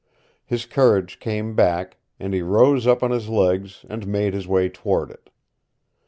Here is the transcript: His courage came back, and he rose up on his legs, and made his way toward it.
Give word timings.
His 0.43 0.65
courage 0.65 1.19
came 1.19 1.53
back, 1.55 1.97
and 2.19 2.33
he 2.33 2.41
rose 2.41 2.87
up 2.87 3.03
on 3.03 3.11
his 3.11 3.29
legs, 3.29 3.85
and 3.87 4.07
made 4.07 4.33
his 4.33 4.47
way 4.47 4.67
toward 4.67 5.11
it. 5.11 5.29